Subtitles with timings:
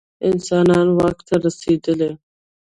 [0.29, 2.11] انسانان واک ته رسېدلي.